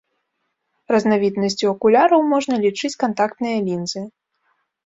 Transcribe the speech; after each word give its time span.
Разнавіднасцю 0.95 1.69
акуляраў 1.73 2.21
можна 2.33 2.55
лічыць 2.65 2.93
кантактныя 3.05 3.57
лінзы. 3.69 4.01